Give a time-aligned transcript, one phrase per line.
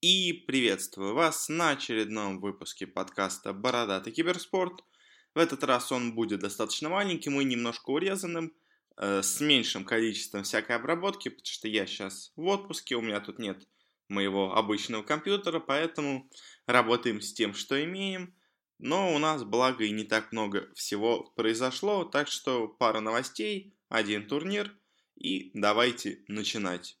[0.00, 4.84] И приветствую вас на очередном выпуске подкаста «Бородатый киберспорт».
[5.34, 8.54] В этот раз он будет достаточно маленьким и немножко урезанным,
[8.96, 13.40] э, с меньшим количеством всякой обработки, потому что я сейчас в отпуске, у меня тут
[13.40, 13.66] нет
[14.08, 16.30] моего обычного компьютера, поэтому
[16.66, 18.36] работаем с тем, что имеем.
[18.78, 24.28] Но у нас, благо, и не так много всего произошло, так что пара новостей, один
[24.28, 24.72] турнир,
[25.16, 26.97] и давайте начинать.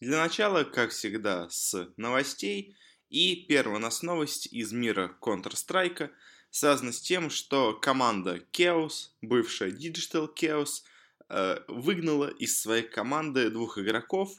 [0.00, 2.76] Для начала, как всегда, с новостей.
[3.08, 6.10] И первая у нас новость из мира Counter-Strike
[6.50, 10.82] связана с тем, что команда Chaos, бывшая Digital Chaos,
[11.30, 14.30] э, выгнала из своей команды двух игроков,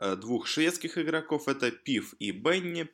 [0.00, 2.88] э, двух шведских игроков, это Пив и Бенни.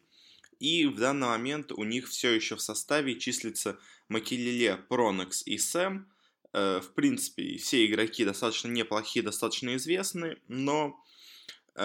[0.58, 6.10] И в данный момент у них все еще в составе числится Макелеле, Пронекс и Сэм.
[6.52, 11.00] Э, в принципе, все игроки достаточно неплохие, достаточно известны, но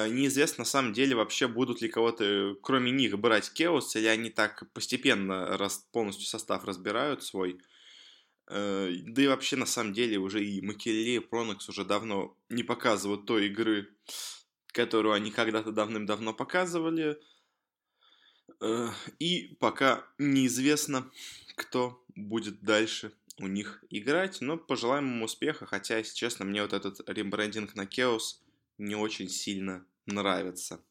[0.09, 4.63] неизвестно на самом деле вообще будут ли кого-то, кроме них, брать Кеос, или они так
[4.73, 7.61] постепенно раз, полностью состав разбирают свой.
[8.47, 12.63] Э, да и вообще, на самом деле, уже и Макеле, и Пронокс уже давно не
[12.63, 13.89] показывают той игры,
[14.67, 17.17] которую они когда-то давным-давно показывали.
[18.61, 18.89] Э,
[19.19, 21.09] и пока неизвестно,
[21.55, 26.73] кто будет дальше у них играть, но пожелаем им успеха, хотя, если честно, мне вот
[26.73, 28.39] этот рембрендинг на Chaos
[28.77, 30.83] не очень сильно нравится.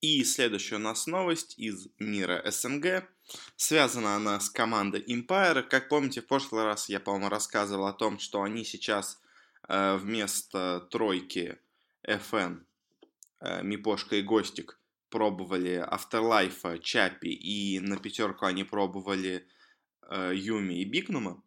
[0.00, 3.08] И следующая у нас новость из мира СНГ.
[3.56, 5.62] Связана она с командой Empire.
[5.62, 9.20] Как помните, в прошлый раз я, по-моему, рассказывал о том, что они сейчас
[9.68, 11.58] э, вместо тройки
[12.06, 12.64] FN,
[13.40, 14.80] э, Мипошка и Гостик
[15.10, 19.48] пробовали Afterlife, Chappie, и на пятерку они пробовали
[20.08, 21.42] э, Юми и Бигнума.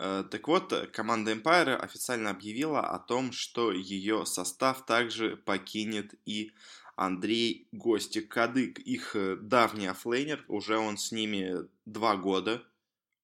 [0.00, 6.52] Э, так вот, команда Empire официально объявила о том, что ее состав также покинет и
[6.94, 12.62] Андрей Гостик Кадык, их э, давний оффлейнер, уже он с ними два года,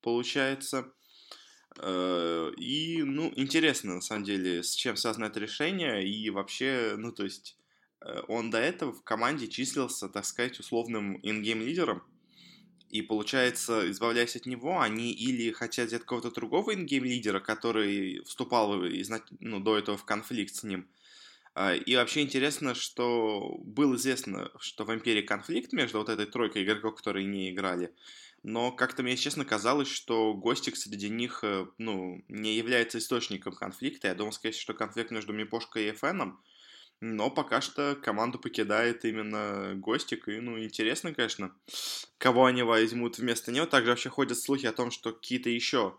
[0.02, 0.92] получается.
[1.78, 7.12] Э, и, ну, интересно, на самом деле, с чем связано это решение, и вообще, ну,
[7.12, 7.56] то есть,
[8.28, 12.02] он до этого в команде числился, так сказать, условным ингейм лидером,
[12.94, 18.72] и получается, избавляясь от него, они или хотят взять какого-то другого ингейм-лидера, который вступал
[19.40, 20.86] ну, до этого в конфликт с ним.
[21.56, 26.62] А, и вообще интересно, что было известно, что в Империи конфликт между вот этой тройкой
[26.62, 27.92] игроков, которые не играли.
[28.44, 34.06] Но как-то мне, честно, казалось, что Гостик среди них, э, ну, не является источником конфликта.
[34.06, 36.40] Я думал, скорее что конфликт между Мипошкой и Феном.
[37.00, 40.28] Но пока что команду покидает именно Гостик.
[40.28, 41.54] И, ну, интересно, конечно,
[42.18, 43.66] кого они возьмут вместо него.
[43.66, 45.96] Также вообще ходят слухи о том, что какие-то еще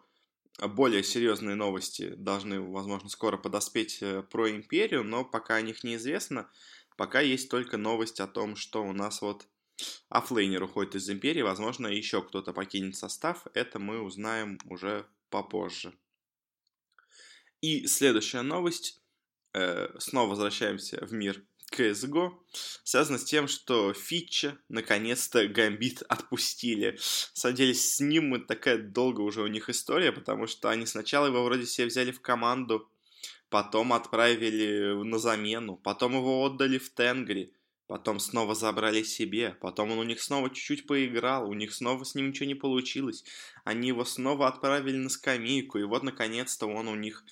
[0.59, 6.49] более серьезные новости должны, возможно, скоро подоспеть э, про Империю, но пока о них неизвестно.
[6.97, 9.47] Пока есть только новость о том, что у нас вот
[10.09, 13.45] оффлейнер уходит из Империи, возможно, еще кто-то покинет состав.
[13.53, 15.93] Это мы узнаем уже попозже.
[17.61, 19.01] И следующая новость
[19.99, 22.31] снова возвращаемся в мир CSGO,
[22.83, 26.97] связано с тем, что Фитча наконец-то Гамбит отпустили.
[27.53, 31.65] Деле, с ним такая долго уже у них история, потому что они сначала его вроде
[31.65, 32.89] себе взяли в команду,
[33.49, 37.53] потом отправили на замену, потом его отдали в Тенгри,
[37.87, 42.15] Потом снова забрали себе, потом он у них снова чуть-чуть поиграл, у них снова с
[42.15, 43.23] ним ничего не получилось.
[43.63, 47.23] Они его снова отправили на скамейку, и вот наконец-то он у них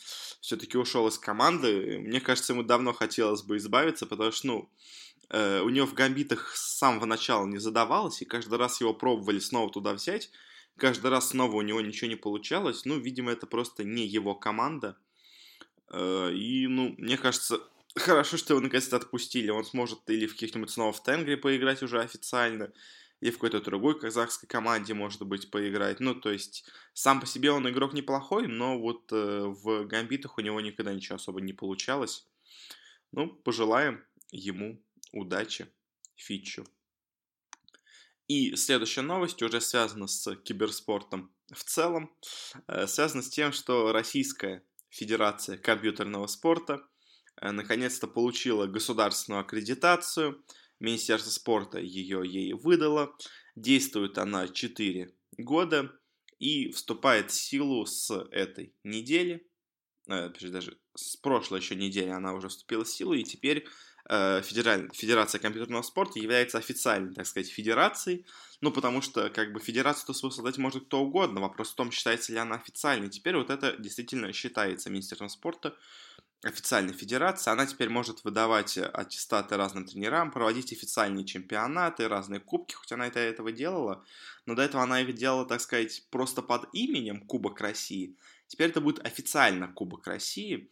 [0.41, 1.97] все-таки ушел из команды.
[1.97, 4.69] Мне кажется, ему давно хотелось бы избавиться, потому что, ну,
[5.29, 9.39] э, у него в гамбитах с самого начала не задавалось, и каждый раз его пробовали
[9.39, 10.29] снова туда взять,
[10.77, 12.85] каждый раз снова у него ничего не получалось.
[12.85, 14.97] Ну, видимо, это просто не его команда.
[15.89, 17.59] Э, и, ну, мне кажется,
[17.95, 19.51] Хорошо, что его наконец-то отпустили.
[19.51, 22.73] Он сможет или в каких-нибудь снова в Тенгре поиграть уже официально,
[23.21, 25.99] или в какой-то другой казахской команде, может быть, поиграть.
[25.99, 30.41] Ну, то есть, сам по себе он игрок неплохой, но вот э, в гамбитах у
[30.41, 32.27] него никогда ничего особо не получалось.
[33.11, 35.67] Ну, пожелаем ему удачи,
[36.15, 36.65] Фитчу.
[38.27, 42.11] И следующая новость уже связана с киберспортом в целом.
[42.67, 46.83] Э, связана с тем, что Российская Федерация компьютерного спорта–
[47.41, 50.43] наконец-то получила государственную аккредитацию.
[50.79, 53.15] Министерство спорта ее ей выдало.
[53.55, 55.91] Действует она 4 года
[56.39, 59.47] и вступает в силу с этой недели.
[60.07, 63.65] Э, даже с прошлой еще недели она уже вступила в силу, и теперь
[64.09, 64.89] э, Федераль...
[64.93, 68.25] Федерация компьютерного спорта является официальной, так сказать, федерацией,
[68.63, 72.31] ну, потому что, как бы, федерацию-то свою создать может кто угодно, вопрос в том, считается
[72.31, 73.09] ли она официальной.
[73.09, 75.75] Теперь вот это действительно считается Министерством спорта,
[76.43, 82.93] официальной федерации, она теперь может выдавать аттестаты разным тренерам, проводить официальные чемпионаты, разные кубки, хоть
[82.93, 84.05] она это этого делала,
[84.45, 88.15] но до этого она их делала, так сказать, просто под именем Кубок России.
[88.47, 90.69] Теперь это будет официально Кубок России,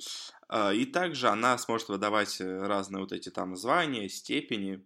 [0.48, 4.82] а, и также она сможет выдавать разные вот эти там звания, степени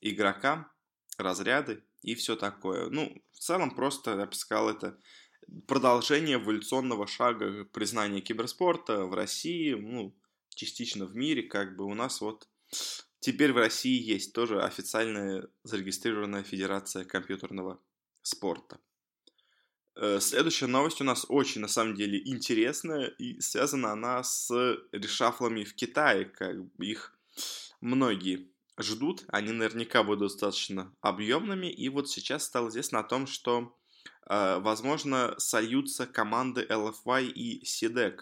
[0.00, 0.70] игрокам,
[1.16, 2.88] разряды и все такое.
[2.90, 4.98] Ну, в целом просто, я бы сказал, это
[5.66, 10.14] продолжение эволюционного шага признания киберспорта в России, ну,
[10.50, 12.48] частично в мире, как бы у нас вот
[13.20, 17.80] теперь в России есть тоже официальная зарегистрированная федерация компьютерного
[18.22, 18.78] спорта.
[19.96, 24.50] Э, следующая новость у нас очень, на самом деле, интересная, и связана она с
[24.92, 27.18] решафлами в Китае, как их
[27.80, 28.48] многие
[28.78, 33.74] ждут, они наверняка будут достаточно объемными, и вот сейчас стало известно о том, что
[34.28, 38.20] а, возможно, сольются команды LFY и SIDEC.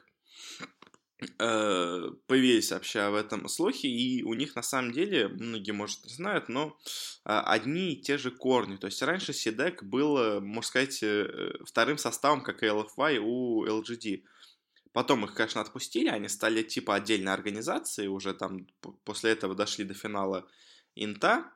[1.39, 6.13] Э, появились вообще об этом слухи, и у них на самом деле, многие, может, не
[6.13, 6.79] знают, но
[7.25, 8.77] а, одни и те же корни.
[8.77, 14.23] То есть раньше SIDEC был, можно сказать, э, вторым составом, как и LFY у LGD.
[14.97, 18.67] Потом их, конечно, отпустили, они стали типа отдельной организацией, уже там
[19.05, 20.49] после этого дошли до финала
[20.95, 21.53] Инта,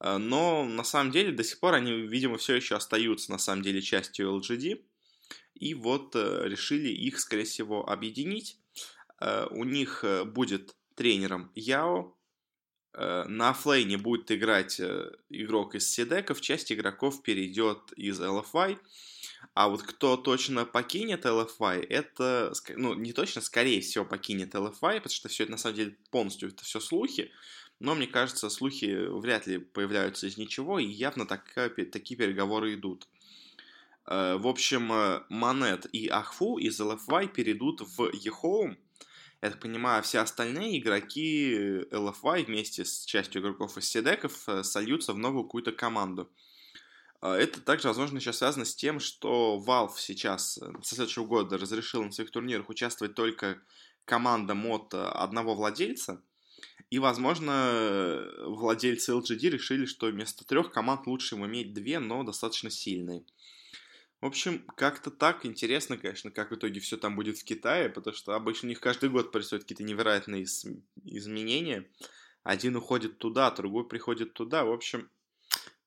[0.00, 3.62] Э, но на самом деле до сих пор они, видимо, все еще остаются на самом
[3.62, 4.82] деле частью LGD.
[5.54, 8.58] И вот э, решили их, скорее всего, объединить.
[9.20, 12.16] Э, у них будет тренером Яо.
[12.92, 14.80] На флейне будет играть
[15.28, 18.78] игрок из Сидеков, часть игроков перейдет из LFY.
[19.54, 25.08] А вот кто точно покинет LFY, это, ну, не точно, скорее всего, покинет LFY, потому
[25.08, 27.32] что все это на самом деле полностью это все слухи
[27.80, 31.54] но мне кажется, слухи вряд ли появляются из ничего, и явно так,
[31.90, 33.08] такие переговоры идут.
[34.06, 38.76] Э, в общем, э, Манет и Ахфу из LFY перейдут в eHome.
[39.42, 41.54] Я так понимаю, все остальные игроки
[41.90, 46.30] LFY вместе с частью игроков из Седеков э, сольются в новую какую-то команду.
[47.22, 52.12] Это также, возможно, еще связано с тем, что Valve сейчас со следующего года разрешил на
[52.12, 53.60] своих турнирах участвовать только
[54.06, 56.22] команда мод одного владельца,
[56.88, 62.70] и, возможно, владельцы LGD решили, что вместо трех команд лучше им иметь две, но достаточно
[62.70, 63.24] сильные.
[64.20, 68.14] В общем, как-то так интересно, конечно, как в итоге все там будет в Китае, потому
[68.14, 71.90] что обычно у них каждый год происходят какие-то невероятные изменения.
[72.42, 74.64] Один уходит туда, другой приходит туда.
[74.64, 75.08] В общем,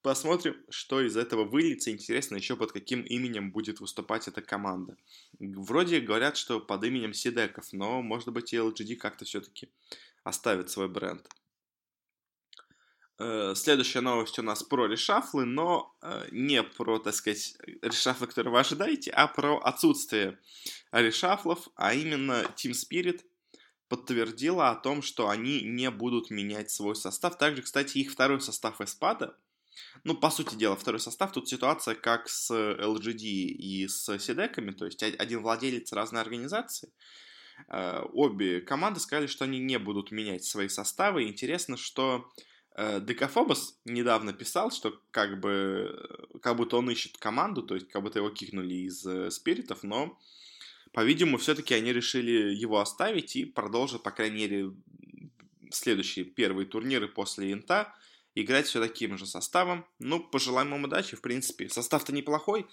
[0.04, 1.90] посмотрим, что из этого выльется.
[1.90, 4.96] Интересно еще под каким именем будет выступать эта команда.
[5.40, 9.70] Вроде говорят, что под именем Сидеков, но может быть и LGD как-то все-таки
[10.24, 11.28] оставит свой бренд.
[13.20, 18.54] Э, следующая новость у нас про решафлы, но э, не про, так сказать, решафлы, которые
[18.54, 20.40] вы ожидаете, а про отсутствие
[20.92, 23.22] решафлов, а именно Team Spirit
[23.88, 27.38] подтвердила о том, что они не будут менять свой состав.
[27.38, 29.38] Также, кстати, их второй состав эспада,
[30.04, 34.86] ну, по сути дела, второй состав, тут ситуация как с LGD и с Сидеками, то
[34.86, 36.90] есть один владелец разной организации,
[37.68, 41.24] Э, обе команды сказали, что они не будут менять свои составы.
[41.24, 42.32] Интересно, что
[42.76, 48.02] э, Декафобос недавно писал, что как бы как будто он ищет команду, то есть как
[48.02, 50.18] будто его кикнули из э, спиритов, но,
[50.92, 54.72] по-видимому, все-таки они решили его оставить и продолжат, по крайней мере,
[55.72, 57.94] следующие первые турниры после Инта
[58.36, 59.86] играть все таким же составом.
[60.00, 61.70] Ну, пожелаем им удачи, в принципе.
[61.70, 62.68] Состав-то неплохой.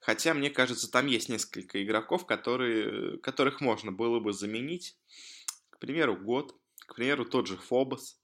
[0.00, 4.96] Хотя, мне кажется, там есть несколько игроков, которые, которых можно было бы заменить.
[5.70, 6.56] К примеру, год.
[6.86, 8.18] К примеру, тот же Фобос.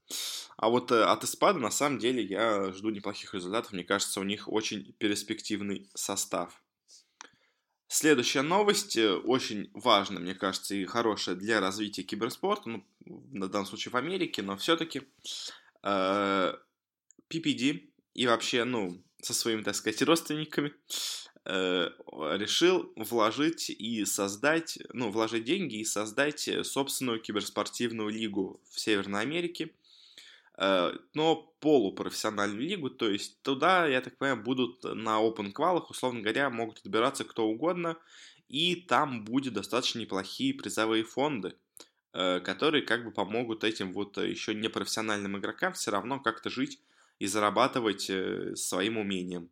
[0.57, 3.73] А вот э, от Испада, на самом деле, я жду неплохих результатов.
[3.73, 6.61] Мне кажется, у них очень перспективный состав.
[7.87, 13.67] Следующая новость, э, очень важная, мне кажется, и хорошая для развития киберспорта, ну, на данном
[13.67, 15.03] случае в Америке, но все-таки
[15.83, 16.55] э,
[17.31, 20.73] PPD и вообще, ну, со своими, так сказать, родственниками
[21.51, 21.89] Э,
[22.37, 29.71] решил вложить и создать, ну, вложить деньги и создать собственную киберспортивную лигу в Северной Америке,
[30.59, 36.21] э, но полупрофессиональную лигу, то есть туда, я так понимаю, будут на open квалах, условно
[36.21, 37.97] говоря, могут отбираться кто угодно,
[38.49, 41.55] и там будет достаточно неплохие призовые фонды,
[42.13, 46.79] э, которые как бы помогут этим вот еще непрофессиональным игрокам все равно как-то жить
[47.19, 48.11] и зарабатывать
[48.59, 49.51] своим умением.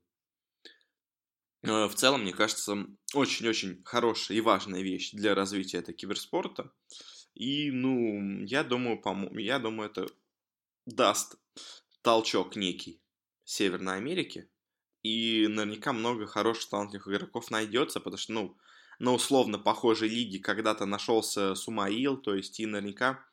[1.62, 6.72] Э, в целом, мне кажется, очень-очень хорошая и важная вещь для развития этого киберспорта.
[7.34, 10.08] И, ну, я думаю, пом- я думаю, это
[10.86, 11.36] даст
[12.02, 13.02] толчок некий
[13.44, 14.50] Северной Америке,
[15.02, 18.58] и наверняка много хороших талантливых игроков найдется, потому что, ну,
[18.98, 23.26] на условно похожей лиге когда-то нашелся Сумаил, то есть и наверняка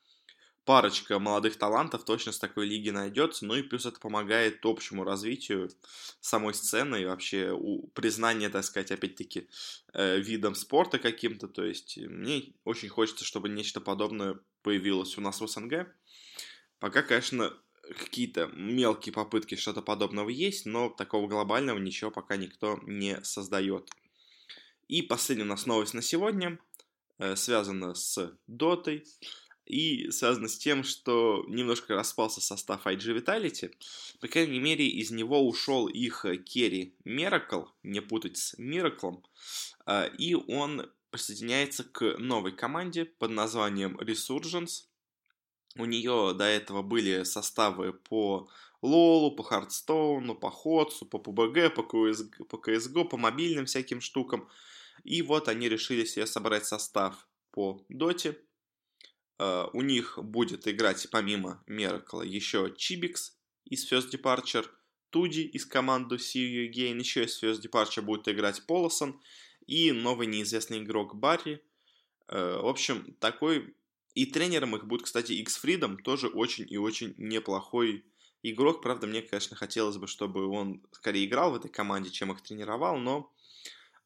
[0.66, 5.70] парочка молодых талантов точно с такой лиги найдется, ну и плюс это помогает общему развитию
[6.22, 9.50] самой сцены и вообще у признания, так сказать, опять-таки
[9.94, 15.42] э, видом спорта каким-то, то есть мне очень хочется, чтобы нечто подобное появилось у нас
[15.42, 15.88] в СНГ.
[16.80, 17.54] Пока, конечно,
[17.84, 23.90] какие-то мелкие попытки что-то подобного есть, но такого глобального ничего пока никто не создает.
[24.88, 26.60] И последняя у нас новость на сегодня
[27.18, 29.06] э, связана с Дотой
[29.66, 33.74] и связано с тем, что немножко распался состав IG Vitality.
[34.20, 39.24] По крайней мере, из него ушел их Керри Миракл, не путать с Мираклом,
[39.86, 44.86] а, и он присоединяется к новой команде под названием Resurgence.
[45.76, 48.50] У нее до этого были составы по
[48.82, 54.50] Лолу, по Хардстоуну, по Ходсу, по PUBG, по CSGO, по, CSGO, по мобильным всяким штукам.
[55.04, 58.53] И вот они решили себе собрать состав по Доте, Э,
[59.40, 63.36] у них будет играть помимо Меркла еще Чибикс
[63.66, 64.68] из First Departure,
[65.14, 69.22] Туди из команды See You Again, еще из First Departure будет играть Полосон
[69.68, 71.62] и новый неизвестный игрок Барри.
[72.28, 73.76] Э, в общем, такой...
[74.16, 78.04] И тренером их будет, кстати, X Freedom, тоже очень и очень неплохой
[78.42, 78.82] игрок.
[78.82, 82.98] Правда, мне, конечно, хотелось бы, чтобы он скорее играл в этой команде, чем их тренировал,
[82.98, 83.32] но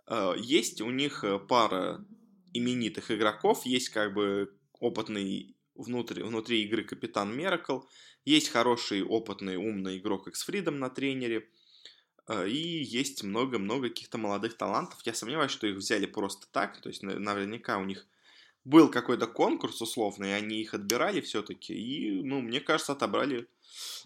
[0.07, 2.05] э, есть у них пара
[2.51, 7.81] именитых игроков, есть как бы опытный внутри, внутри игры капитан Меракл,
[8.25, 11.49] есть хороший, опытный, умный игрок X Freedom на тренере,
[12.27, 14.99] э, и есть много-много каких-то молодых талантов.
[15.05, 18.07] Я сомневаюсь, что их взяли просто так, то есть наверняка у них
[18.65, 23.47] был какой-то конкурс условный, они их отбирали все-таки, и, ну, мне кажется, отобрали,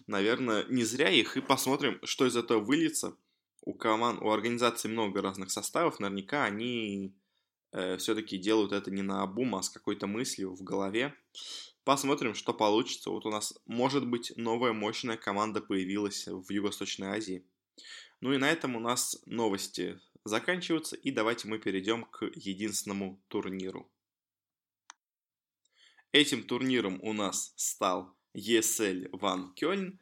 [0.06, 3.16] наверное, не зря их, и посмотрим, что из этого выльется.
[3.64, 7.12] У команд, у организации много разных составов, наверняка они
[7.72, 11.14] э, все-таки делают это не на обум, а с какой-то мыслью в голове.
[11.84, 13.10] Посмотрим, что получится.
[13.10, 17.44] Вот у нас, может быть, новая мощная команда появилась в Юго-Восточной Азии.
[18.20, 23.90] Ну и на этом у нас новости заканчиваются, и давайте мы перейдем к единственному турниру.
[26.12, 29.98] Этим турниром у нас стал ESL Ван Кёльн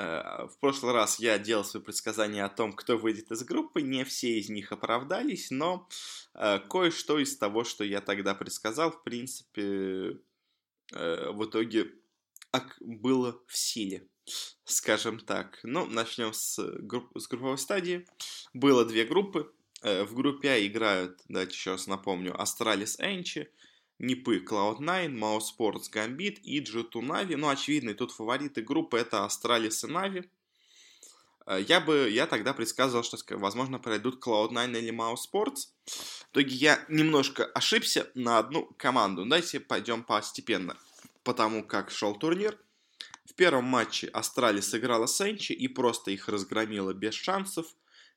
[0.00, 3.82] в прошлый раз я делал свои предсказания о том, кто выйдет из группы.
[3.82, 5.88] Не все из них оправдались, но
[6.34, 10.20] э, кое-что из того, что я тогда предсказал, в принципе,
[10.92, 11.92] э, в итоге
[12.80, 14.08] было в силе,
[14.64, 15.60] скажем так.
[15.64, 18.06] Ну, начнем с групп, с групповой стадии.
[18.54, 19.52] Было две группы.
[19.82, 23.50] В группе А играют, давайте еще раз напомню, Astralis, ENCE,
[24.00, 27.36] Нипы, Cloud9, Mousesports, Gambit и G2 Na'Vi.
[27.36, 30.28] Ну, очевидно, тут фавориты группы это Astralis и Na'Vi.
[31.46, 35.68] Э, я бы, я тогда предсказывал, что, возможно, пройдут Cloud9 или Mousesports.
[35.86, 39.24] В итоге я немножко ошибся на одну команду.
[39.26, 40.78] Давайте пойдем постепенно,
[41.22, 42.58] потому как шел турнир.
[43.26, 47.66] В первом матче Astralis играла с ENCE и просто их разгромила без шансов.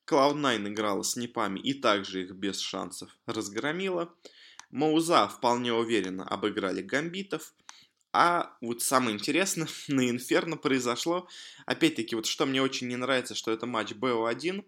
[0.07, 4.13] Cloud9 играла с Нипами и также их без шансов разгромила.
[4.73, 7.53] Мауза вполне уверенно обыграли гамбитов.
[8.11, 11.27] А вот самое интересное, на Инферно произошло,
[11.67, 14.65] опять-таки, вот что мне очень не нравится, что это матч БО1,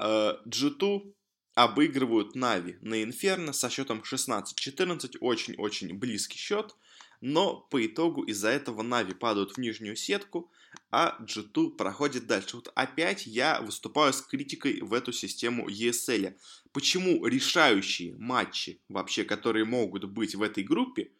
[0.00, 1.12] G2
[1.54, 6.74] обыгрывают Нави на Инферно со счетом 16-14, очень-очень близкий счет,
[7.20, 10.50] но по итогу из-за этого Нави падают в нижнюю сетку,
[10.90, 12.56] а G2 проходит дальше.
[12.56, 16.34] Вот опять я выступаю с критикой в эту систему ESL.
[16.72, 21.10] Почему решающие матчи, вообще, которые могут быть в этой группе,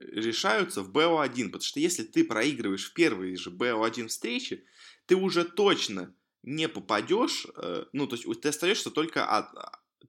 [0.00, 1.44] решаются в BO1?
[1.46, 4.64] Потому что если ты проигрываешь в первой же BO1 встрече,
[5.06, 9.48] ты уже точно не попадешь, э, ну, то есть ты остаешься только от,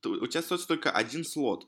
[0.06, 1.68] у тебя остается только один слот.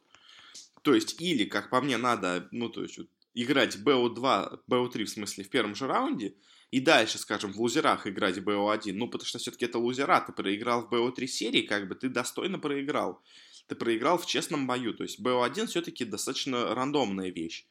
[0.82, 3.00] То есть, или, как по мне, надо, ну, то есть,
[3.34, 6.36] играть BO2, BO3, в смысле, в первом же раунде,
[6.72, 10.88] и дальше, скажем, в лузерах играть BO1, ну, потому что все-таки это лузера, ты проиграл
[10.88, 13.22] в BO3 серии, как бы ты достойно проиграл.
[13.68, 17.68] Ты проиграл в честном бою, то есть BO1 все-таки достаточно рандомная вещь.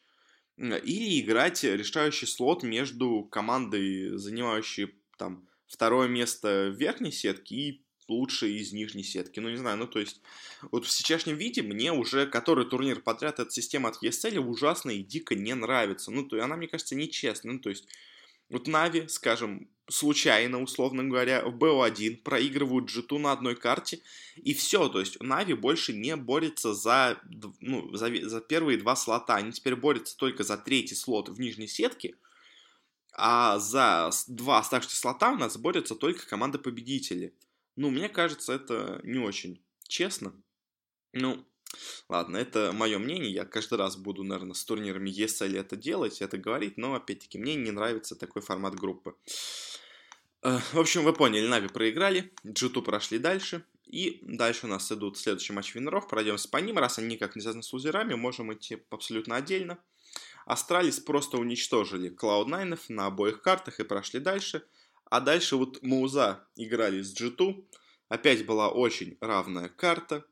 [0.57, 8.59] Или играть решающий слот между командой, занимающей там второе место в верхней сетке и лучшие
[8.59, 9.41] из нижней сетки.
[9.41, 10.21] Ну, не знаю, ну, то есть,
[10.71, 15.03] вот в сейчасшнем виде мне уже который турнир подряд эта система от ESL ужасно и
[15.03, 16.11] дико не нравится.
[16.11, 17.55] Ну, то есть, она, мне кажется, нечестная.
[17.55, 17.87] Ну, то есть,
[18.51, 24.01] вот Нави, скажем, случайно, условно говоря, в BO1 проигрывают g на одной карте,
[24.37, 27.21] и все, то есть Нави больше не борется за,
[27.61, 31.69] ну, за, за первые два слота, они теперь борются только за третий слот в нижней
[31.69, 32.17] сетке,
[33.13, 37.35] а за два оставшихся слота у нас борются только команды-победители.
[37.81, 40.35] Ну, мне кажется, это не очень честно.
[41.15, 41.43] Ну,
[42.11, 43.33] ладно, это мое мнение.
[43.33, 47.55] Я каждый раз буду, наверное, с турнирами если это делать, это говорить, но, опять-таки, мне
[47.55, 49.15] не нравится такой формат группы.
[50.43, 55.17] Э, в общем, вы поняли, Na'Vi проиграли, G2 прошли дальше, и дальше у нас идут
[55.17, 58.83] следующий матч винеров, пройдемся по ним, раз они никак не связаны с лузерами, можем идти
[58.91, 59.79] абсолютно отдельно.
[60.45, 64.67] Astralis просто уничтожили Cloud9 на обоих картах и прошли дальше.
[65.11, 67.69] А дальше вот Мауза играли с G2.
[68.09, 70.25] Опять была очень равная карта.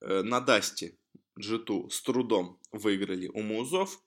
[0.00, 0.96] Э, на Дасте
[1.38, 4.00] G2 с трудом выиграли у Маузов.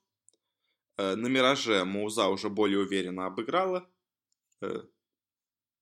[0.95, 3.89] Э, на Мираже Мауза уже более уверенно обыграла
[4.61, 4.83] э,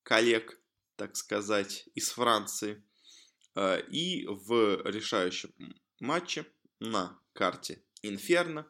[0.02, 0.60] коллег,
[0.96, 2.84] так сказать, из Франции.
[3.90, 5.54] И в решающем
[6.02, 6.46] матче
[6.82, 8.70] на карте Инферно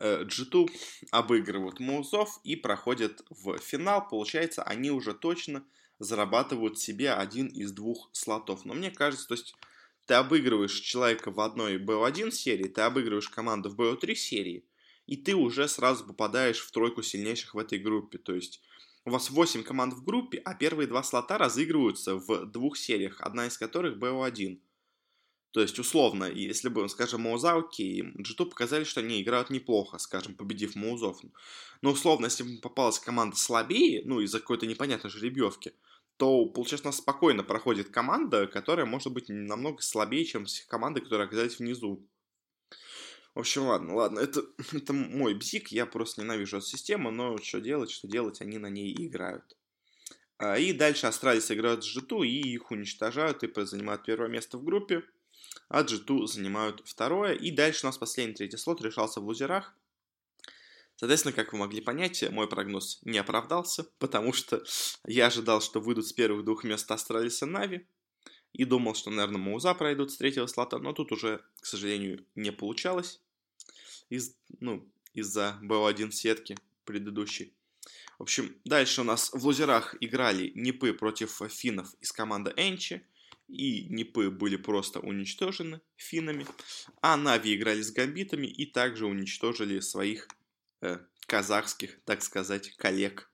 [0.00, 4.08] G2 э, обыгрывают Маузов и проходят в финал.
[4.08, 5.64] Получается, они уже точно
[5.98, 8.64] зарабатывают себе один из двух слотов.
[8.64, 9.54] Но мне кажется, то есть
[10.06, 14.64] ты обыгрываешь человека в одной BO1 серии, ты обыгрываешь команду в BO3 серии,
[15.06, 18.18] и ты уже сразу попадаешь в тройку сильнейших в этой группе.
[18.18, 18.62] То есть
[19.04, 23.46] у вас 8 команд в группе, а первые два слота разыгрываются в двух сериях, одна
[23.46, 24.60] из которых BO1.
[25.52, 30.36] То есть, условно, если бы, скажем, Моузауки и Джиту показали, что они играют неплохо, скажем,
[30.36, 31.18] победив Моузов.
[31.82, 35.74] Но, условно, если бы попалась команда слабее, ну, из-за какой-то непонятной жеребьевки,
[36.18, 41.26] то, получается, у нас спокойно проходит команда, которая может быть намного слабее, чем команды, которые
[41.26, 42.06] оказались внизу.
[43.34, 47.60] В общем, ладно, ладно, это, это мой бзик, я просто ненавижу эту систему, но что
[47.60, 49.56] делать, что делать, они на ней играют.
[50.38, 54.64] А, и дальше Astralis играют с G2, и их уничтожают, и занимают первое место в
[54.64, 55.02] группе
[55.68, 57.34] а G2 занимают второе.
[57.34, 59.74] И дальше у нас последний третий слот решался в лузерах.
[60.96, 64.62] Соответственно, как вы могли понять, мой прогноз не оправдался, потому что
[65.06, 67.86] я ожидал, что выйдут с первых двух мест Astralis и Na'Vi,
[68.52, 72.52] и думал, что, наверное, Мауза пройдут с третьего слота, но тут уже, к сожалению, не
[72.52, 73.20] получалось
[74.10, 77.54] из, ну, из-за БО1 сетки предыдущей.
[78.18, 83.06] В общем, дальше у нас в лузерах играли Нипы против финнов из команды Энчи
[83.50, 86.46] и Нипы были просто уничтожены финнами,
[87.02, 90.28] а Нави играли с гамбитами и также уничтожили своих
[90.80, 93.30] э, казахских, так сказать, коллег.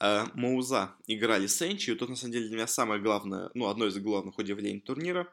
[0.00, 3.68] Э, Мауза играли с ENCE, и тут на самом деле для меня самое главное, ну,
[3.68, 5.32] одно из главных удивлений турнира.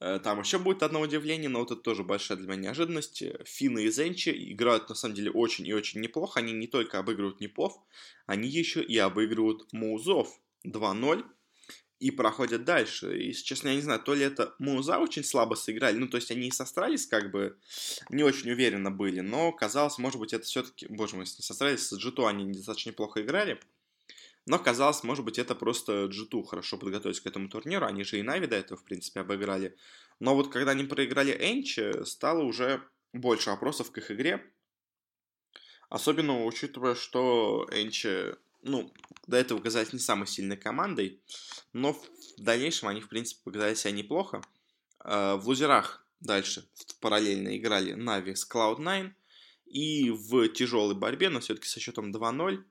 [0.00, 3.22] Э, там еще будет одно удивление, но вот это тоже большая для меня неожиданность.
[3.44, 6.40] Финны из ENCE играют на самом деле очень и очень неплохо.
[6.40, 7.74] Они не только обыгрывают Нипов,
[8.26, 11.24] они еще и обыгрывают Маузов 2-0
[12.00, 13.18] и проходят дальше.
[13.18, 16.30] И, честно, я не знаю, то ли это Мауза очень слабо сыграли, ну, то есть
[16.30, 17.58] они и со Astralis как бы
[18.08, 22.04] не очень уверенно были, но казалось, может быть, это все-таки, боже мой, с Astralis, с
[22.04, 23.60] G2 они достаточно неплохо играли,
[24.46, 28.22] но казалось, может быть, это просто G2 хорошо подготовились к этому турниру, они же и
[28.22, 29.76] Нави до этого, в принципе, обыграли.
[30.18, 32.82] Но вот когда они проиграли Энчи, стало уже
[33.12, 34.42] больше вопросов к их игре,
[35.90, 38.92] особенно учитывая, что Энчи ну,
[39.26, 41.20] до этого казались не самой сильной командой,
[41.72, 42.02] но в
[42.38, 44.42] дальнейшем они, в принципе, показали себя неплохо.
[44.98, 46.68] А, в лузерах дальше
[47.00, 49.12] параллельно играли Нави с Cloud9,
[49.70, 52.64] и в тяжелой борьбе, но все-таки со счетом 2-0,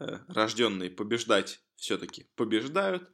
[0.00, 3.08] э, рожденные побеждать все-таки побеждают.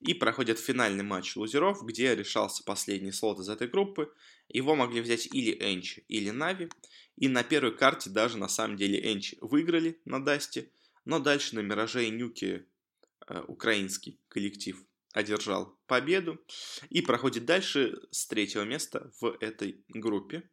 [0.00, 4.12] И проходят финальный матч лузеров, где решался последний слот из этой группы.
[4.48, 6.68] Его могли взять или Энчи, или Нави.
[7.16, 10.70] И на первой карте даже на самом деле Энчи выиграли на Дасте.
[11.08, 12.66] Но дальше на Мираже и Нюке
[13.26, 14.78] э, украинский коллектив
[15.14, 16.38] одержал победу
[16.90, 20.50] и проходит дальше с третьего места в этой группе.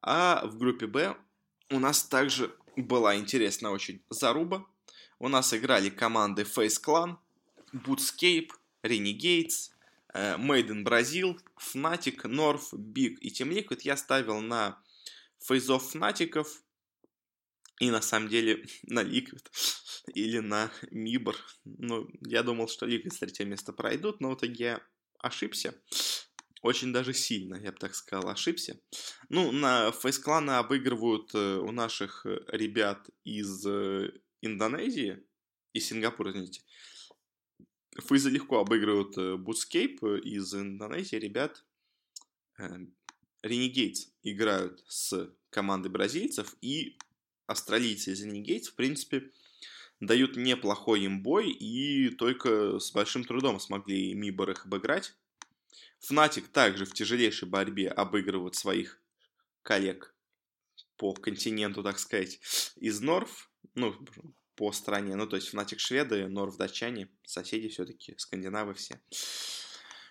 [0.00, 1.16] А в группе Б
[1.70, 4.64] у нас также была интересная очень заруба.
[5.18, 7.16] У нас играли команды Face Clan,
[7.72, 8.50] Bootscape,
[8.84, 9.72] Renegades,
[10.14, 13.80] Made in Brazil, Fnatic, North, Big и Team Liquid.
[13.82, 14.80] Я ставил на
[15.40, 16.62] фейзов Фнатиков,
[17.78, 19.44] и на самом деле на Liquid
[20.14, 21.36] или на Мибор.
[21.64, 24.82] Ну, я думал, что Liquid с третьего места пройдут, но в итоге я
[25.18, 25.74] ошибся.
[26.62, 28.80] Очень даже сильно, я бы так сказал, ошибся.
[29.28, 34.10] Ну, на фейс-кланы обыгрывают э, у наших э, ребят из э,
[34.42, 35.22] Индонезии,
[35.72, 36.62] из Сингапура, извините.
[38.00, 41.64] Фейзы легко обыгрывают Бутскейп из Индонезии, ребят.
[43.44, 46.98] Renegades играют с командой бразильцев, и
[47.48, 49.30] австралийцы из Renegades, в принципе,
[49.98, 55.14] дают неплохой им бой и только с большим трудом смогли Мибор их обыграть.
[55.98, 59.00] Фнатик также в тяжелейшей борьбе обыгрывают своих
[59.62, 60.14] коллег
[60.96, 62.38] по континенту, так сказать,
[62.76, 63.50] из Норф.
[63.74, 63.96] ну,
[64.54, 65.14] по стране.
[65.14, 69.00] Ну, то есть Fnatic шведы, Норв датчане, соседи все-таки, скандинавы все.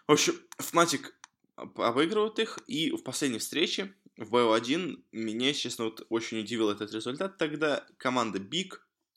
[0.08, 1.12] В общем, Fnatic
[1.56, 7.38] обыгрывают их, и в последней встрече в BO1 меня, честно, вот очень удивил этот результат.
[7.38, 8.74] Тогда команда Big,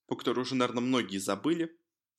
[0.07, 1.77] по которой уже, наверное, многие забыли,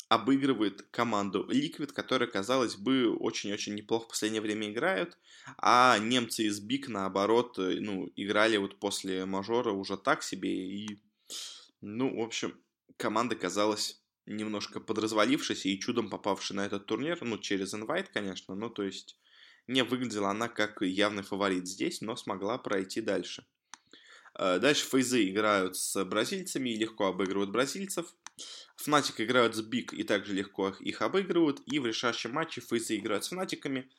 [0.09, 5.17] обыгрывает команду Liquid, которая, казалось бы, очень-очень неплохо в последнее время играют,
[5.57, 11.01] а немцы из Big, наоборот, э, ну, играли вот после мажора уже так себе, и,
[11.79, 12.59] ну, в общем,
[12.97, 18.69] команда казалась немножко подразвалившейся и чудом попавшей на этот турнир, ну, через инвайт, конечно, ну,
[18.69, 19.17] то есть
[19.67, 23.45] не выглядела она как явный фаворит здесь, но смогла пройти дальше.
[24.37, 28.13] Э, дальше фейзы играют с бразильцами и легко обыгрывают бразильцев.
[28.77, 31.61] Fnatic играют с BIG и также легко их обыгрывают.
[31.65, 33.89] И в решающем матче фейзы играют с Фнатиками.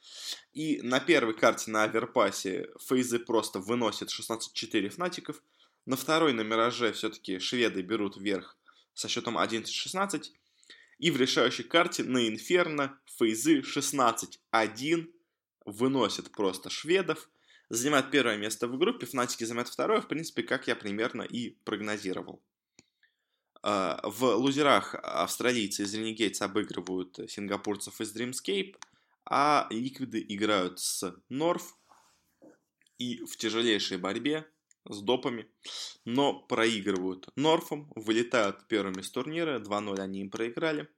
[0.53, 5.42] И на первой карте на Аверпасе фейзы просто выносят 16-4 Фнатиков.
[5.87, 8.57] На второй на Мираже все-таки шведы берут верх
[8.94, 10.31] со счетом 11-16.
[10.98, 15.09] И в решающей карте на Инферно фейзы 16-1
[15.64, 17.29] выносят просто шведов.
[17.68, 22.42] Занимают первое место в группе, Фнатики занимают второе, в принципе, как я примерно и прогнозировал.
[23.62, 28.77] А, в лузерах австралийцы из Renegades обыгрывают сингапурцев из Dreamscape,
[29.25, 31.77] а ликвиды играют с Норф
[32.98, 34.46] и в тяжелейшей борьбе
[34.85, 35.48] с допами,
[36.05, 40.88] но проигрывают Норфом, вылетают первыми с турнира, 2-0 они им проиграли.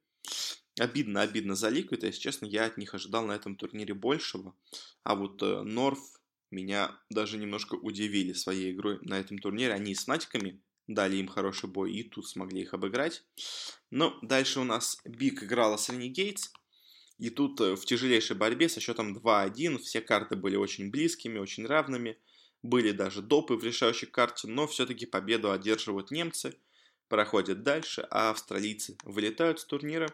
[0.78, 4.56] Обидно, обидно за Ликвид, если честно, я от них ожидал на этом турнире большего,
[5.04, 6.00] а вот Норф
[6.50, 9.72] меня даже немножко удивили своей игрой на этом турнире.
[9.72, 13.24] Они с Натиками дали им хороший бой и тут смогли их обыграть.
[13.90, 16.50] Но дальше у нас Биг играла с Renegades.
[17.18, 21.66] И тут э, в тяжелейшей борьбе со счетом 2-1 все карты были очень близкими, очень
[21.66, 22.18] равными.
[22.62, 26.56] Были даже допы в решающей карте, но все-таки победу одерживают немцы,
[27.08, 30.08] проходят дальше, а австралийцы вылетают с турнира.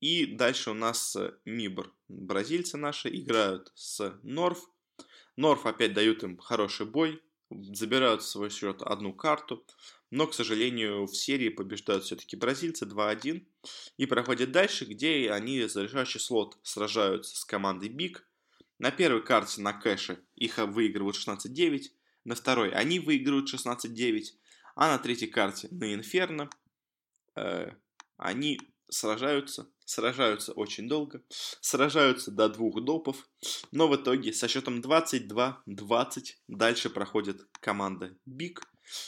[0.00, 1.92] И дальше у нас э, Мибр.
[2.08, 4.70] Бразильцы наши играют с Норф.
[5.36, 9.64] Норф опять дают им хороший бой, забирают в свой счет одну карту,
[10.10, 13.46] но, к сожалению, в серии побеждают все-таки бразильцы 2-1
[13.96, 18.26] и проходят дальше, где они за решающий слот сражаются с командой BIG.
[18.78, 21.90] На первой карте на кэше их выигрывают 16-9,
[22.24, 24.22] на второй они выигрывают 16-9,
[24.76, 26.48] а на третьей карте на Инферно
[27.34, 27.72] э,
[28.16, 31.22] они сражаются сражаются очень долго,
[31.60, 33.26] сражаются до двух допов,
[33.72, 38.62] но в итоге со счетом 22-20 дальше проходит команда BIG.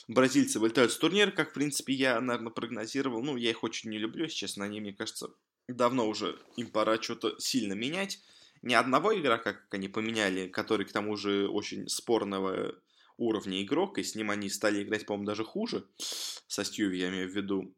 [0.09, 3.23] Бразильцы вылетают с турнира, как, в принципе, я, наверное, прогнозировал.
[3.23, 5.29] Ну, я их очень не люблю, если честно, они, мне кажется,
[5.69, 8.19] давно уже им пора что-то сильно менять.
[8.63, 12.75] Ни одного игрока, как они поменяли, который, к тому же, очень спорного
[13.19, 17.31] уровня игрок, и с ним они стали играть, по-моему, даже хуже, со Стьюви, я имею
[17.31, 17.75] в виду.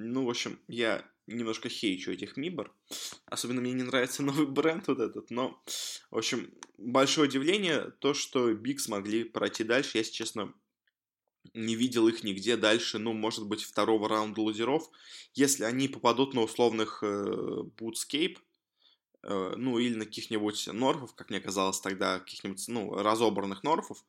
[0.00, 2.72] Ну, в общем, я немножко хейчу этих Мибор.
[3.26, 5.30] Особенно мне не нравится новый бренд вот этот.
[5.30, 5.60] Но,
[6.12, 9.98] в общем, большое удивление то, что Биг смогли пройти дальше.
[9.98, 10.54] Я, если честно,
[11.52, 14.88] не видел их нигде дальше, ну, может быть, второго раунда лузеров.
[15.34, 17.06] Если они попадут на условных э,
[17.76, 18.38] Bootсcape,
[19.24, 24.04] э, ну, или на каких-нибудь норфов, как мне казалось тогда, каких-нибудь, ну, разобранных норфов,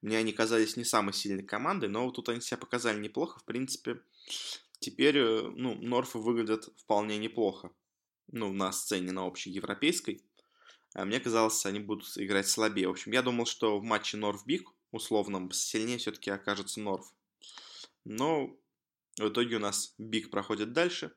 [0.00, 3.40] мне они казались не самой сильной командой, но вот тут они себя показали неплохо.
[3.40, 4.00] В принципе,
[4.80, 7.70] Теперь, э, ну, Норфы выглядят вполне неплохо.
[8.28, 10.22] Ну, на сцене, на общей европейской.
[10.94, 12.88] А мне казалось, они будут играть слабее.
[12.88, 17.06] В общем, я думал, что в матче Норф-Биг, условном, сильнее все-таки окажется North.
[18.04, 18.56] Но
[19.18, 21.12] в итоге у нас BIG проходит дальше.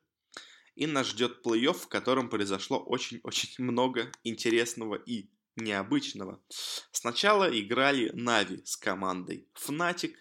[0.76, 6.42] И нас ждет плей-офф, в котором произошло очень-очень много интересного и необычного.
[6.92, 10.16] Сначала играли Na'Vi с командой Fnatic.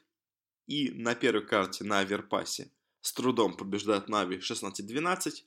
[0.66, 2.72] И на первой карте на Аверпасе
[3.07, 5.45] с трудом побеждает Na'Vi 16-12.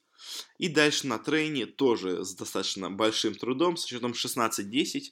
[0.60, 5.12] И дальше на трейне тоже с достаточно большим трудом, с счетом 16-10,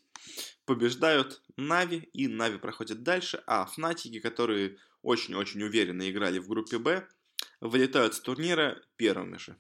[0.66, 7.06] побеждают Na'Vi, и Na'Vi проходят дальше, а Фнатики, которые очень-очень уверенно играли в группе Б,
[7.60, 9.58] вылетают с турнира первыми же.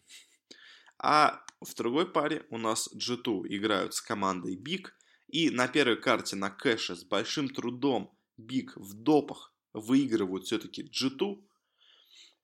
[0.97, 4.95] А в другой паре у нас G2 играют с командой BIG,
[5.28, 11.46] и на первой карте на кэше с большим трудом BIG в допах выигрывают все-таки G2,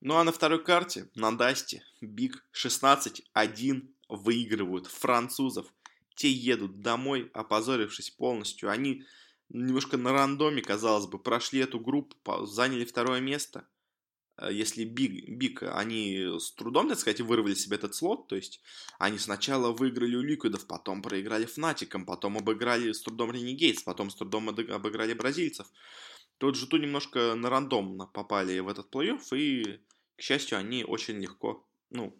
[0.05, 5.73] ну а на второй карте, на Дасте, BIG 16-1 выигрывают французов.
[6.15, 8.69] Те едут домой, опозорившись полностью.
[8.69, 9.05] Они
[9.47, 13.65] немножко на рандоме, казалось бы, прошли эту группу, заняли второе место.
[14.37, 18.61] Э, если BIG, BIG, они с трудом, так сказать, вырвали себе этот слот, то есть
[18.99, 24.15] они сначала выиграли у Ликвидов, потом проиграли Фнатикам, потом обыграли с трудом Renegades, потом с
[24.15, 25.67] трудом обыграли бразильцев.
[26.39, 29.79] то вот G2 немножко на рандомно попали в этот плей-офф, и,
[30.23, 32.17] к счастью, они очень легко, ну,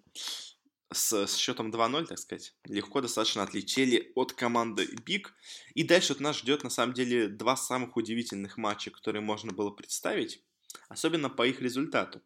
[0.92, 5.34] с, с счетом 2-0, так сказать, легко достаточно отлетели от команды BIG.
[5.74, 9.72] И дальше вот нас ждет, на самом деле, два самых удивительных матча, которые можно было
[9.72, 10.44] представить,
[10.90, 12.22] особенно по их результату.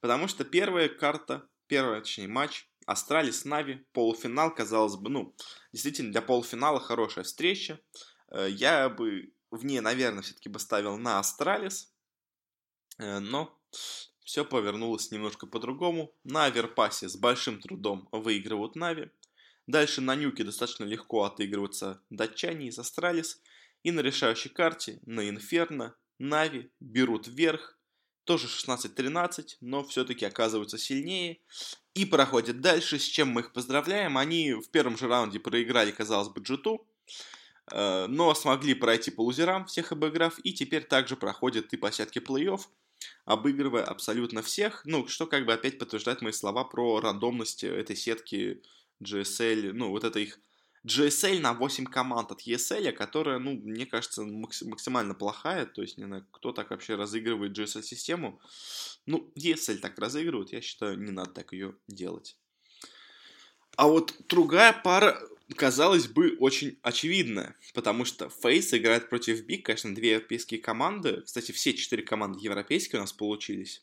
[0.00, 5.36] Потому что первая карта, первая, точнее, матч Astralis NaVi, полуфинал, казалось бы, ну,
[5.70, 7.78] действительно, для полуфинала хорошая встреча.
[8.30, 11.92] Э, я бы в ней, наверное, все-таки бы ставил на Astralis,
[12.96, 13.60] э, но
[14.30, 16.14] все повернулось немножко по-другому.
[16.22, 19.10] На Overpass е с большим трудом выигрывают NaVi.
[19.66, 23.40] Дальше на Nuke достаточно легко отыгрываются датчане из Astralis.
[23.82, 27.76] И на решающей карте на Inferno NaVi берут верх.
[28.22, 31.40] Тоже 16-13, но все-таки оказываются сильнее.
[31.94, 34.16] И проходят дальше, с чем мы их поздравляем.
[34.16, 36.86] Они в первом же раунде проиграли, казалось бы, G2.
[37.72, 40.38] Э, но смогли пройти по лузерам, всех обыграв.
[40.44, 42.60] И теперь также проходят и площадки плей-офф
[43.24, 48.62] обыгрывая абсолютно всех, ну, что как бы опять подтверждает мои слова про рандомность этой сетки
[49.02, 50.38] GSL, ну, вот это их
[50.86, 56.04] GSL на 8 команд от ESL, которая, ну, мне кажется, максимально плохая, то есть, не
[56.04, 58.40] знаю, кто так вообще разыгрывает GSL-систему.
[59.06, 62.38] Ну, ESL так разыгрывают, я считаю, не надо так ее делать.
[63.76, 65.20] А вот другая пара
[65.54, 71.22] казалось бы, очень очевидно, потому что Фейс играет против Биг, конечно, две европейские команды.
[71.22, 73.82] Кстати, все четыре команды европейские у нас получились.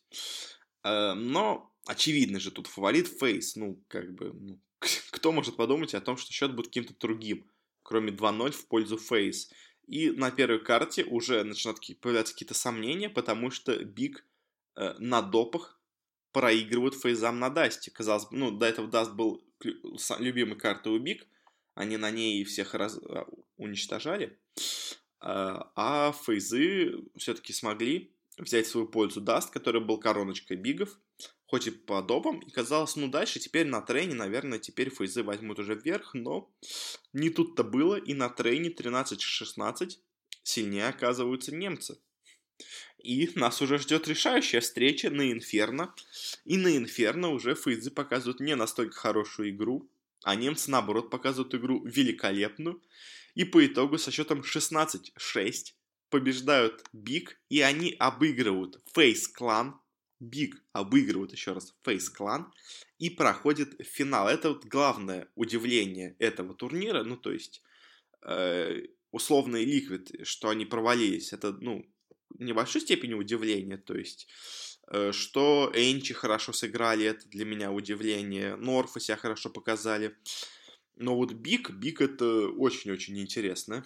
[0.84, 3.56] Э, но очевидно же, тут фаворит FaZe.
[3.56, 4.60] Ну, как бы, ну,
[5.12, 7.50] кто может подумать о том, что счет будет каким-то другим,
[7.84, 9.52] кроме 2-0 в пользу FaZe.
[9.88, 14.26] И на первой карте уже начинают появляться какие-то сомнения, потому что BIG
[14.76, 15.80] э, на допах
[16.34, 17.90] проигрывают FaZe ам на Dust е.
[17.90, 19.44] Казалось бы, ну, до этого Dust был
[20.20, 21.26] любимой картой у BIG,
[21.78, 22.98] они на ней всех раз...
[22.98, 23.26] А,
[23.58, 24.40] уничтожали,
[25.20, 31.00] а, а FaZe ы все-таки смогли взять свою пользу Dust, который был короночкой BIG ов,
[31.48, 35.60] хоть и по допам, и казалось, ну дальше теперь на трейне, наверное, теперь фейзы возьмут
[35.60, 36.54] уже вверх, но
[37.14, 39.98] не тут-то было, и на трейне 13-16
[40.44, 41.98] сильнее оказываются немцы.
[42.98, 45.94] И нас уже ждет решающая встреча на Инферно.
[46.46, 49.90] И на Инферно уже фейзы показывают не настолько хорошую игру,
[50.28, 52.84] а немцы, наоборот, показывают игру великолепную.
[53.34, 55.74] И по итогу со счетом 16-6
[56.10, 59.80] побеждают Биг, и они обыгрывают Фейс Клан.
[60.20, 62.52] BIG обыгрывают еще раз FaZe Clan
[63.00, 64.28] и проходит финал.
[64.28, 67.04] Это вот главное удивление этого турнира.
[67.04, 67.64] Ну, то есть,
[68.24, 71.86] э, условный Liquid, что они провалились, это, ну,
[72.38, 73.78] небольшой степени удивления.
[73.78, 74.28] То есть,
[75.12, 78.56] что NRG хорошо сыграли, это для меня удивление.
[78.56, 80.16] North ы себя хорошо показали.
[80.96, 83.84] Но вот BIG, BIG это очень-очень интересно.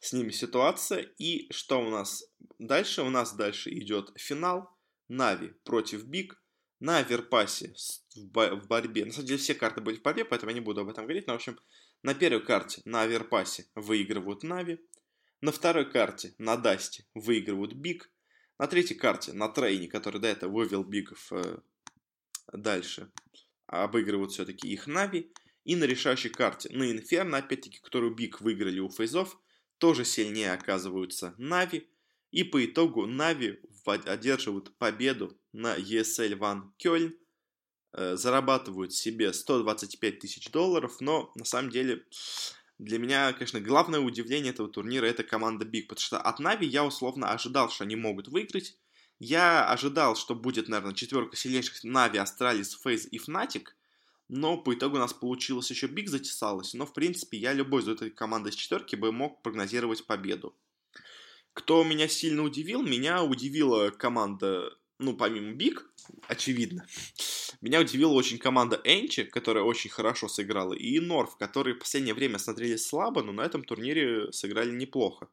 [0.00, 1.00] С ними ситуация.
[1.18, 2.24] И что у нас
[2.58, 3.02] дальше?
[3.02, 4.70] У нас дальше идет финал.
[5.08, 6.40] NaVi против BIG.
[6.80, 7.74] На Overpass е
[8.14, 9.04] в борьбе.
[9.04, 11.26] На самом деле все карты были в борьбе, поэтому я не буду об этом говорить.
[11.26, 11.58] Но, в общем,
[12.04, 14.78] на первой карте на Overpass е выигрывают NaVi.
[15.40, 18.12] На второй карте на Dust е выигрывают BIG.
[18.58, 21.58] На третьей карте, на Train е, который до этого вывел BIG ов э,
[22.52, 23.10] дальше,
[23.66, 25.32] обыгрывают все-таки их NaVi.
[25.64, 29.38] И на решающей карте, на Инферно, опять-таки, которую BIG выиграли у FaZe ов,
[29.78, 31.88] тоже сильнее оказываются NaVi.
[32.32, 37.16] И по итогу NaVi одерживают победу на ESL One Кёльн,
[37.92, 42.04] э, зарабатывают себе 125 тысяч долларов, но на самом деле
[42.78, 46.84] для меня, конечно, главное удивление этого турнира это команда BIG, потому что от NaVi я
[46.84, 48.76] условно ожидал, что они могут выиграть.
[49.18, 53.76] Я ожидал, что будет, наверное, четверка сильнейших NaVi, Astralis, FaZe и Fnatic,
[54.28, 57.88] но по итогу у нас получилось еще BIG затесалось, но в принципе я любой из
[57.88, 60.54] этой команды из четверки бы мог прогнозировать победу.
[61.54, 62.82] Кто меня сильно удивил?
[62.82, 65.90] Меня удивила команда, ну, помимо Биг,
[66.28, 66.86] очевидно.
[67.60, 72.38] Меня удивила очень команда Энчи, которая очень хорошо сыграла, и Норф, которые в последнее время
[72.38, 75.28] смотрелись слабо, но на этом турнире сыграли неплохо.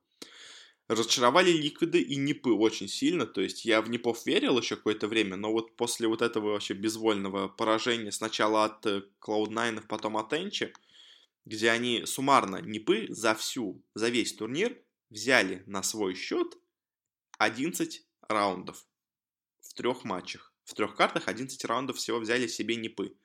[0.87, 5.35] Разочаровали Ликвиды и Нипы очень сильно, то есть я в Нипов верил еще какое-то время,
[5.35, 10.73] но вот после вот этого вообще безвольного поражения сначала от Cloud9, потом от Энчи,
[11.45, 16.57] где они суммарно Нипы за всю, за весь турнир взяли на свой счет
[17.37, 18.85] 11 раундов
[19.61, 20.54] в трех матчах.
[20.65, 23.15] В трех картах 11 раундов всего взяли себе Непы.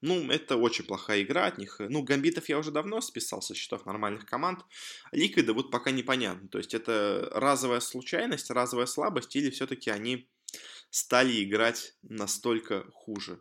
[0.00, 1.76] Ну, это очень плохая игра от них.
[1.78, 4.64] Ну, гамбитов я уже давно списал со счетов нормальных команд.
[5.12, 6.48] Ликвиды вот пока непонятно.
[6.48, 10.28] То есть это разовая случайность, разовая слабость, или все-таки они
[10.90, 13.40] стали играть настолько хуже.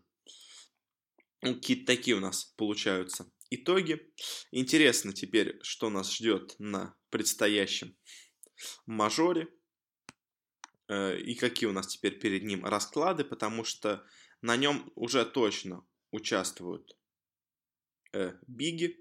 [1.42, 4.00] Ну, какие-то такие у нас получаются итоги.
[4.52, 7.98] Интересно теперь, что нас ждет на предстоящем
[8.86, 9.48] мажоре.
[10.92, 14.06] Э, и какие у нас теперь перед ним расклады, потому что
[14.42, 16.98] на нем уже точно участвуют
[18.14, 18.98] э, BIG и,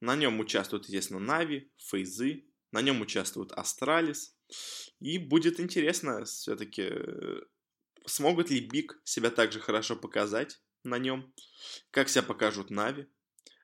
[0.00, 4.34] на нем участвуют, естественно, NaVi, FaZe ы, на нем участвуют Astralis.
[4.98, 7.40] И будет интересно все-таки, э,
[8.06, 11.32] смогут ли Биг себя также хорошо показать на нем,
[11.90, 13.06] как себя покажут Нави.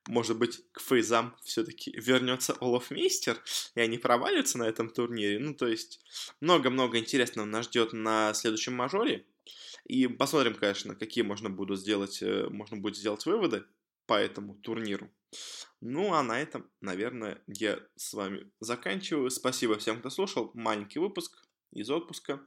[0.06, 3.42] Может быть, к фейзам все-таки вернется Олафмейстер,
[3.74, 5.38] и они провалятся на этом турнире.
[5.38, 6.00] Ну, то есть,
[6.40, 9.26] много-много интересного нас ждет на следующем мажоре.
[9.84, 13.64] И посмотрим, конечно, какие можно будет сделать, э, можно будет сделать выводы
[14.06, 15.10] по этому турниру.
[15.80, 19.30] Ну, а на этом, наверное, я с вами заканчиваю.
[19.30, 20.50] Спасибо всем, кто слушал.
[20.54, 22.40] Маленький выпуск из отпуска.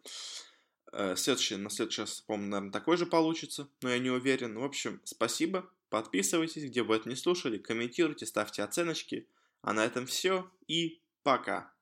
[0.94, 4.58] Э, следующий, на следующий раз, по-моему, наверное, такой же получится, но я не уверен.
[4.58, 5.70] В общем, спасибо.
[5.90, 9.28] Подписывайтесь, где бы это не слушали, комментируйте, ставьте оценочки.
[9.62, 11.74] А на этом все и пока.